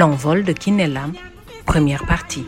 [0.00, 1.12] L'envol de Kinelam,
[1.66, 2.46] première partie.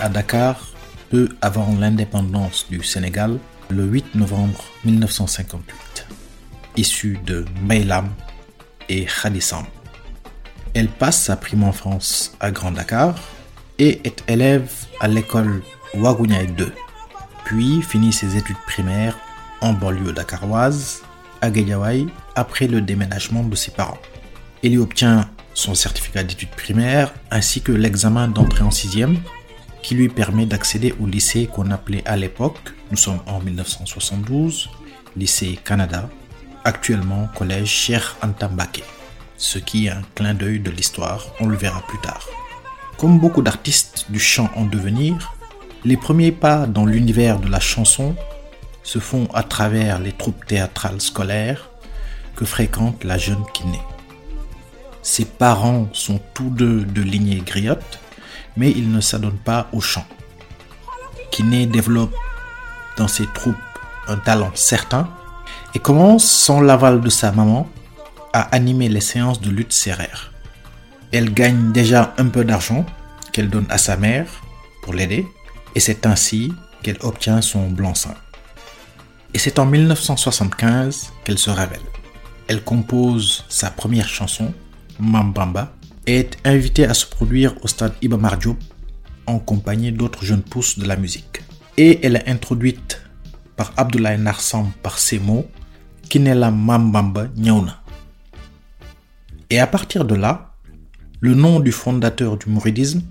[0.00, 0.56] À Dakar
[1.10, 6.06] peu avant l'indépendance du Sénégal le 8 novembre 1958,
[6.76, 8.08] issue de Mbaylam
[8.88, 9.64] et Khadissam.
[10.74, 13.14] Elle passe sa prime enfance à Grand Dakar
[13.78, 15.62] et est élève à l'école
[15.94, 16.72] Wagunyai 2,
[17.44, 19.18] puis finit ses études primaires
[19.60, 21.02] en banlieue dakaroise,
[21.42, 22.06] à Guédiawaye,
[22.36, 23.98] après le déménagement de ses parents.
[24.64, 29.18] Elle y obtient son certificat d'études primaires ainsi que l'examen d'entrée en sixième
[29.82, 34.70] qui lui permet d'accéder au lycée qu'on appelait à l'époque, nous sommes en 1972,
[35.16, 36.08] lycée Canada,
[36.64, 38.84] actuellement collège Cheikh Anta Mbacké,
[39.36, 42.26] ce qui est un clin d'œil de l'histoire, on le verra plus tard.
[42.98, 45.34] Comme beaucoup d'artistes du chant en devenir,
[45.84, 48.14] les premiers pas dans l'univers de la chanson
[48.82, 51.70] se font à travers les troupes théâtrales scolaires
[52.36, 53.80] que fréquente la jeune Kiné.
[55.02, 57.98] Ses parents sont tous deux de lignée griotte,
[58.56, 60.04] mais ils ne s'adonnent pas au chant.
[61.30, 62.14] Kiné développe
[62.96, 63.56] dans ses troupes
[64.08, 65.08] un talent certain
[65.74, 67.68] et commence, sans l'aval de sa maman,
[68.32, 70.32] à animer les séances de lutte serrère.
[71.12, 72.84] Elle gagne déjà un peu d'argent
[73.32, 74.26] qu'elle donne à sa mère
[74.82, 75.26] pour l'aider,
[75.74, 76.52] et c'est ainsi
[76.82, 78.14] qu'elle obtient son blanc-seing.
[79.34, 81.80] Et c'est en 1975 qu'elle se révèle.
[82.48, 84.52] Elle compose sa première chanson,
[84.98, 85.72] Mambamba,
[86.10, 88.18] est invitée à se produire au stade Iba
[89.26, 91.42] en compagnie d'autres jeunes pousses de la musique.
[91.76, 93.02] Et elle est introduite
[93.56, 95.46] par Abdoulaye Narsam par ces mots
[96.08, 97.82] Kinela Mambamba Nyauna.
[99.50, 100.54] Et à partir de là,
[101.20, 103.02] le nom du fondateur du mouridisme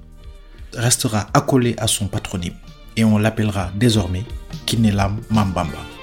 [0.74, 2.56] restera accolé à son patronyme
[2.98, 4.24] et on l'appellera désormais
[4.66, 5.99] Kinelam Mambamba.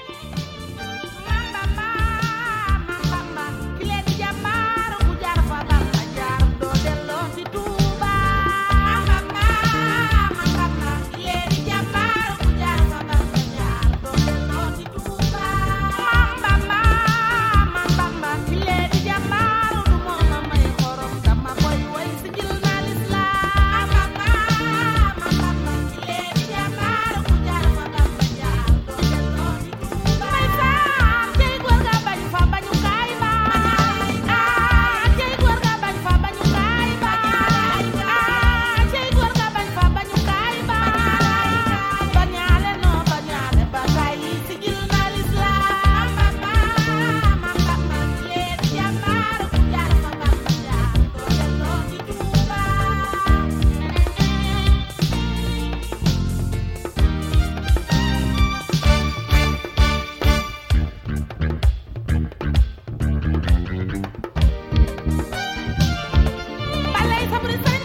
[67.09, 67.76] i'm gonna say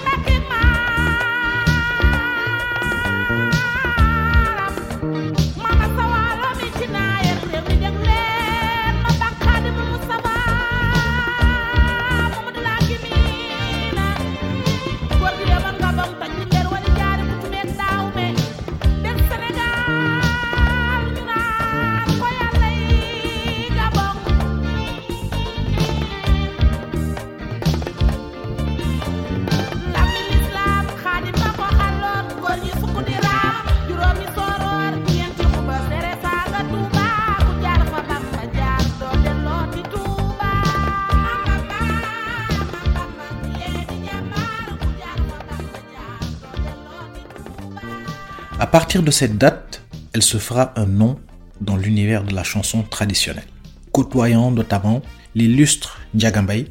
[48.63, 49.83] À partir de cette date,
[50.13, 51.19] elle se fera un nom
[51.61, 53.49] dans l'univers de la chanson traditionnelle,
[53.91, 55.03] côtoyant notamment
[55.35, 56.69] l'illustre Ndiagambay,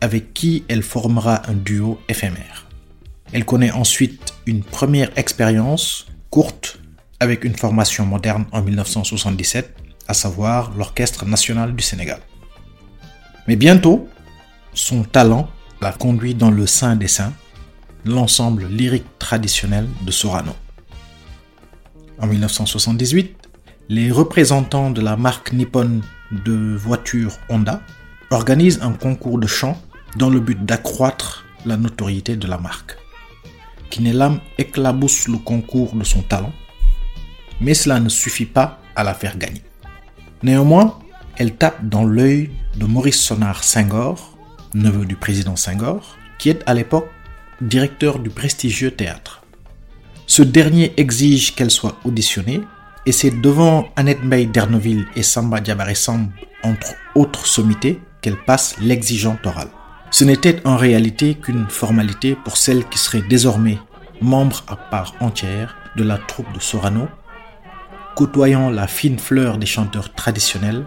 [0.00, 2.66] avec qui elle formera un duo éphémère.
[3.32, 6.80] Elle connaît ensuite une première expérience courte
[7.20, 9.72] avec une formation moderne en 1977,
[10.08, 12.18] à savoir l'Orchestre national du Sénégal.
[13.46, 14.08] Mais bientôt,
[14.74, 15.48] son talent
[15.80, 17.34] l'a conduit dans le Saint des Saints,
[18.04, 20.56] l'ensemble lyrique traditionnel de Sorano.
[22.20, 23.34] En 1978,
[23.88, 27.80] les représentants de la marque nippone de voitures Honda
[28.30, 29.80] organisent un concours de chant
[30.16, 32.98] dans le but d'accroître la notoriété de la marque.
[33.88, 36.52] Kinelam éclabousse le concours de son talent,
[37.60, 39.62] mais cela ne suffit pas à la faire gagner.
[40.42, 40.98] Néanmoins,
[41.36, 44.36] elle tape dans l'œil de Maurice Sonard Senghor,
[44.74, 47.10] neveu du président Senghor, qui est à l'époque
[47.62, 49.39] directeur du prestigieux théâtre.
[50.30, 52.60] Ce dernier exige qu'elle soit auditionnée
[53.04, 56.28] et c'est devant Annette May d'Erneville et Samba Diabaré Samb,
[56.62, 59.70] entre autres sommités, qu'elle passe l'exigeante orale.
[60.12, 63.80] Ce n'était en réalité qu'une formalité pour celle qui serait désormais
[64.20, 67.08] membre à part entière de la troupe de Sorano,
[68.14, 70.86] côtoyant la fine fleur des chanteurs traditionnels,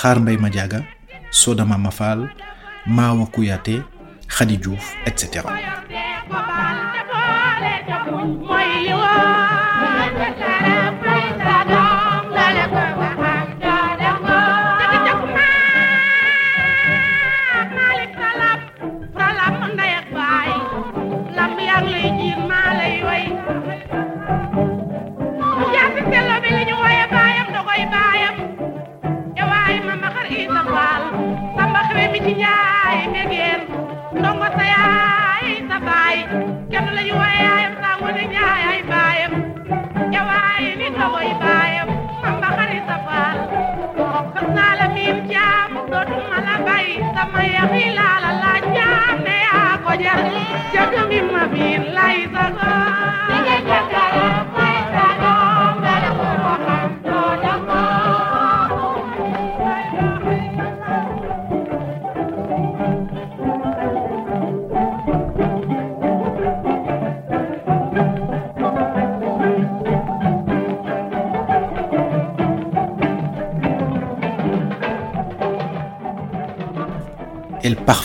[0.00, 0.82] Kharbey Madiaga,
[1.32, 2.30] Sodama Mafal,
[2.86, 3.82] Mawa Kouyaté,
[4.28, 5.42] Khady Diouf, etc.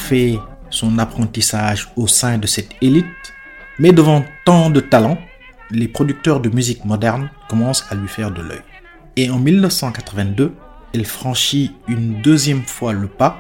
[0.06, 3.34] Parfait son apprentissage au sein de cette élite,
[3.80, 5.18] mais devant tant de talent,
[5.72, 8.62] les producteurs de musique moderne commencent à lui faire de l'œil.
[9.16, 10.54] Et en 1982,
[10.94, 13.40] elle franchit une deuxième fois le pas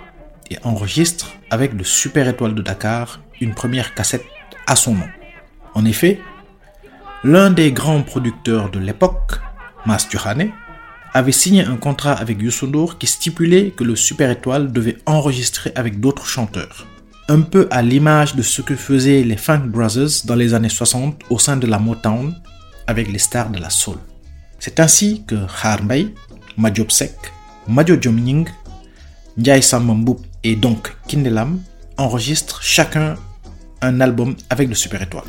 [0.50, 4.26] et enregistre avec le Super Étoile de Dakar une première cassette
[4.66, 5.10] à son nom.
[5.76, 6.20] En effet,
[7.24, 9.40] l'un des grands producteurs de l'époque,
[9.86, 10.50] Mas Diohane,
[11.16, 12.70] avait signé un contrat avec Youssou
[13.00, 16.86] qui stipulait que le Super Étoile devait enregistrer avec d'autres chanteurs.
[17.30, 21.22] Un peu à l'image de ce que faisaient les Funk Brothers dans les années 60
[21.30, 22.36] au sein de la Motown
[22.86, 23.96] avec les stars de la soul.
[24.60, 26.14] C'est ainsi que Kharbey,
[26.58, 27.16] Madiop Sek,
[27.66, 28.50] Madio Jomning,
[29.38, 31.62] Ndiaye Sambamboup et donc Kindelam
[31.98, 33.16] enregistrent chacun
[33.82, 35.24] un album avec le Super Étoile.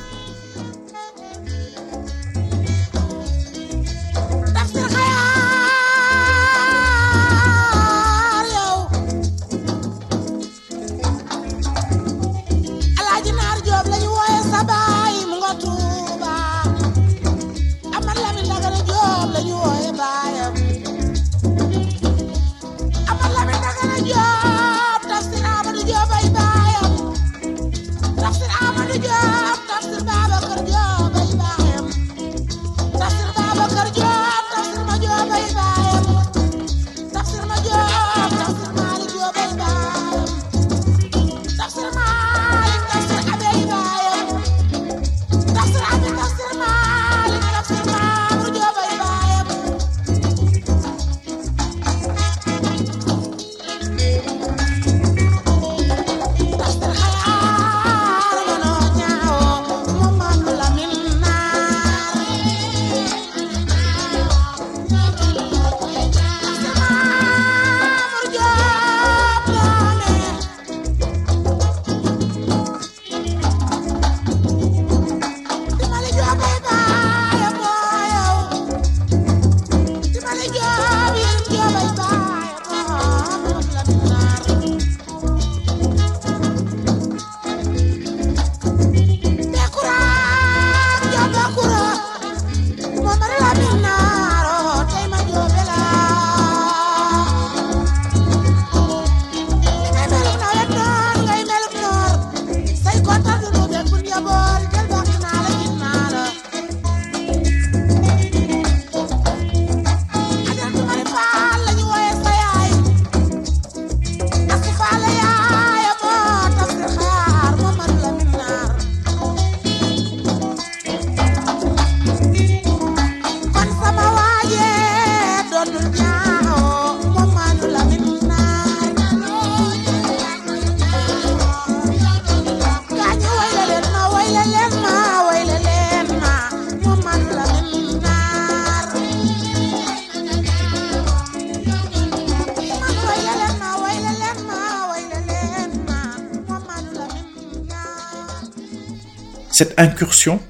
[149.76, 150.40] Incursion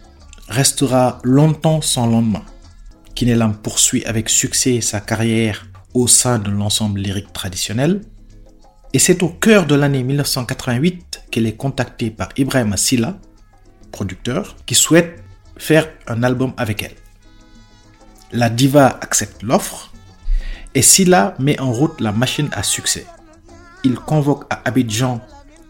[0.48, 2.44] restera longtemps sans lendemain.
[3.14, 8.02] Kinelam poursuit avec succès sa carrière au sein de l'ensemble lyrique traditionnel.
[8.92, 13.18] Et c'est au cœur de l'année 1988 qu'elle est contactée par Ibrahim Silla,
[13.90, 15.22] producteur, qui souhaite
[15.56, 16.94] faire un album avec elle.
[18.32, 19.92] La diva accepte l'offre
[20.74, 23.06] et Silla met en route la machine à succès.
[23.82, 25.20] Il convoque à Abidjan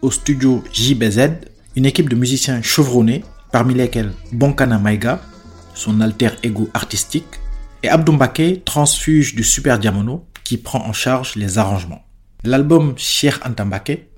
[0.01, 1.29] au studio JBZ
[1.75, 3.23] une équipe de musiciens chevronnés,
[3.57, 5.19] parmi lesquels Bonkana Maiga,
[5.73, 7.39] son alter ego artistique,
[7.81, 12.05] et Abdou Mbaké, transfuge du Super Diamono, qui prend en charge les arrangements.
[12.43, 14.09] L'album Cher Antambake,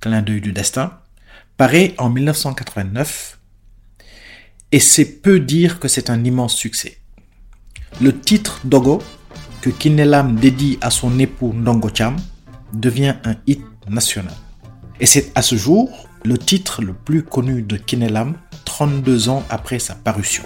[0.00, 1.00] clin d'œil du destin,
[1.58, 3.38] paraît en 1989
[4.72, 6.96] et c'est peu dire que c'est un immense succès.
[8.00, 9.02] Le titre Dogo,
[9.60, 12.16] que Kinelam dédie à son époux Ndongo Cham,
[12.72, 14.34] devient un hit national.
[14.98, 18.34] Et c'est à ce jour le titre le plus connu de Kinelam
[18.64, 20.44] 32 ans après sa parution.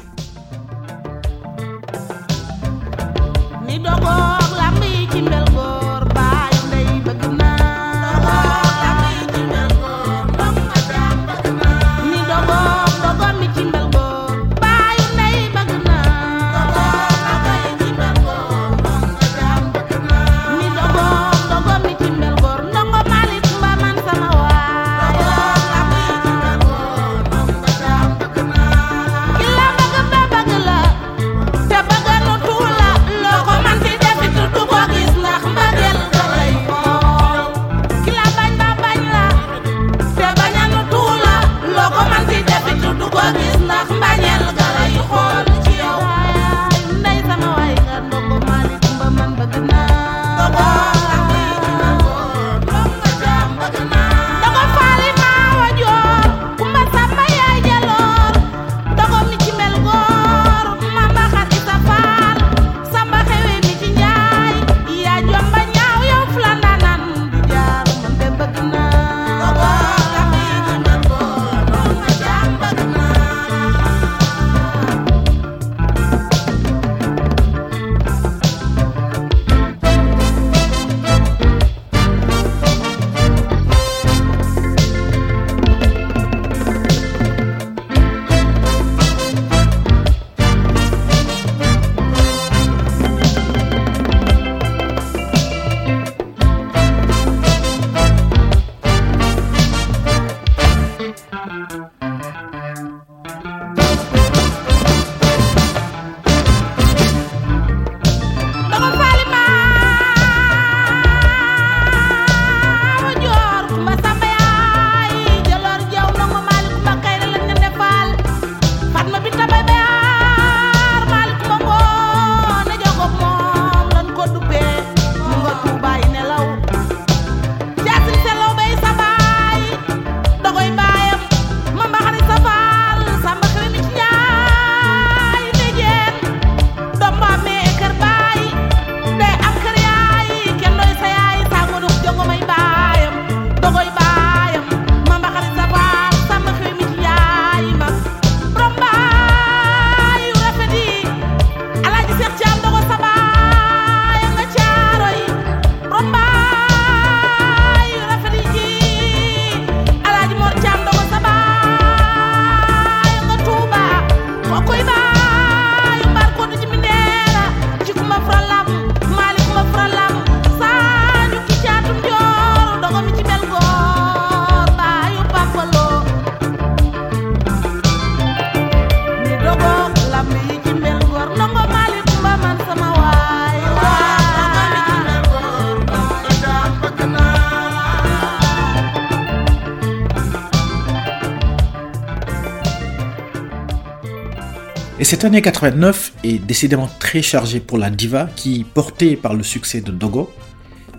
[195.12, 199.82] Cette année 89 est décidément très chargée pour la diva qui, portée par le succès
[199.82, 200.30] de Dogo,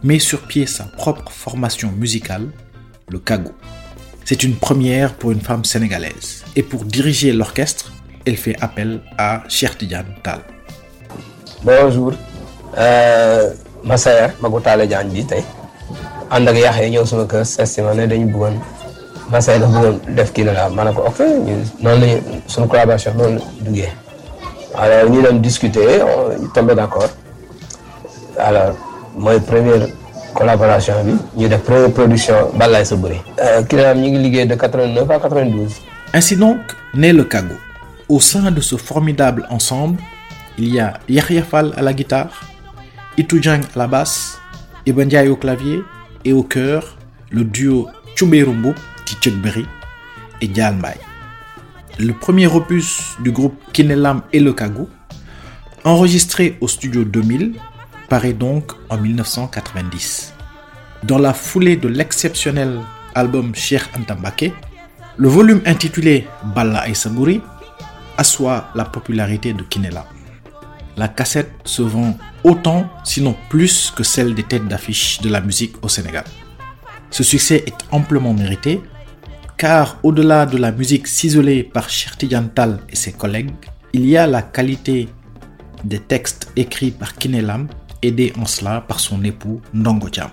[0.03, 2.51] met sur pied sa propre formation musicale,
[3.09, 3.53] le Kago.
[4.23, 6.43] C'est une première pour une femme sénégalaise.
[6.55, 7.91] Et pour diriger l'orchestre,
[8.27, 9.79] elle fait appel à Cheikh
[10.21, 10.41] Tall.
[11.63, 12.13] bonjour
[12.77, 13.49] la
[20.69, 20.83] ma
[21.95, 23.39] lañu suñu collaboration noonu
[23.73, 24.02] la
[24.77, 27.09] alors ñu dem discuter on- ñu tombé d'accord
[28.37, 28.75] alors
[29.15, 29.87] mooy première
[30.33, 33.21] collaboration bi ñu def première production Balaye sa bëri
[33.95, 35.71] ngi liggéey de 89 à 92
[36.15, 36.59] Ainsi donc
[36.93, 37.55] naît le Kago.
[38.07, 39.97] Au sein de ce formidable ensemble,
[40.59, 42.29] il y a Yahya Fall à la guitare,
[43.17, 44.37] Itu Dieng à la basse,
[44.85, 45.81] Iba Ndiaye au clavier
[46.23, 46.97] et au chœur,
[47.31, 49.65] le duo ci Tchèqueberry
[50.41, 50.99] et Dial Mbaye.
[51.99, 54.89] Le premier opus du groupe Kinelam et le Kagou,
[55.83, 57.53] enregistré au studio 2000,
[58.09, 60.33] paraît donc en 1990.
[61.03, 62.79] Dans la foulée de l'exceptionnel
[63.13, 64.53] album Cheikh Anta Mbacké,
[65.17, 67.41] le volume intitulé Balla Aïssabouri
[68.17, 70.05] assoit la popularité de Kinelam.
[70.97, 75.75] La cassette se vend autant, sinon plus, que celle des têtes d'affiche de la musique
[75.83, 76.23] au Sénégal.
[77.11, 78.81] Ce succès est amplement mérité,
[79.63, 81.87] car au-delà de la musique ciselée par
[82.53, 83.53] Tall et ses collègues,
[83.93, 85.07] il y a la qualité
[85.85, 87.69] des textes écrits par Kinelam,
[88.01, 90.31] aidé en cela par son époux Ndongo Thiam.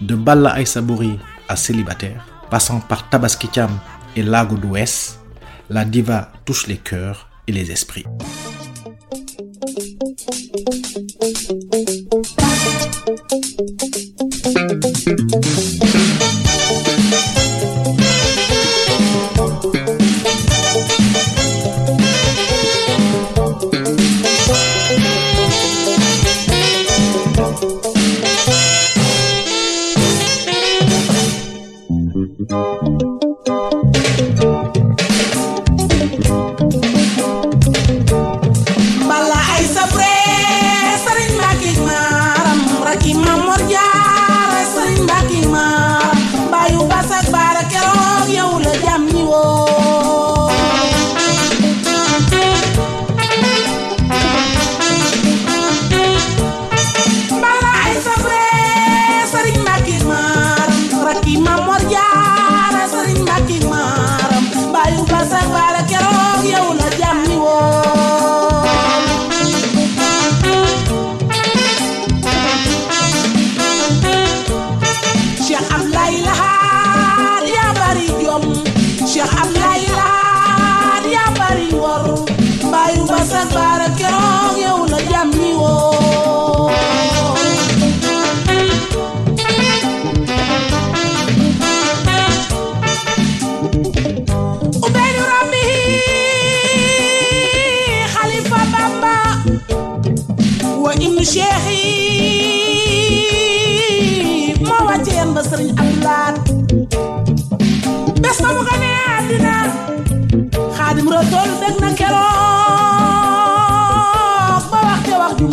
[0.00, 1.16] De Balla Aïssabouri
[1.48, 3.70] à célibataire, passant par Tabaski Thiam
[4.16, 5.20] et Lago d'Ouest,
[5.70, 8.06] la diva touche les cœurs et les esprits.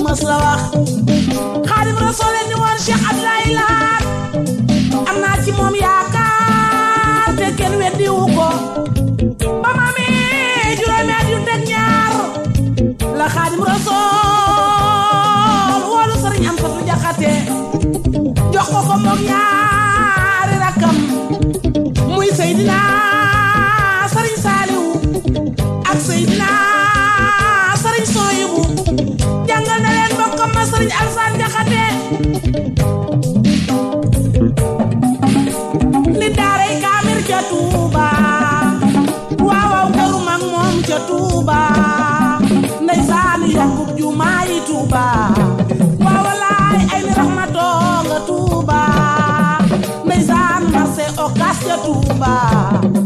[0.10, 0.89] Maslach.
[48.50, 49.60] Tuba,
[50.06, 52.99] mes âmes, c'est au.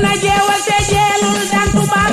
[0.00, 2.12] Na jeewal te jeelul daan tubaab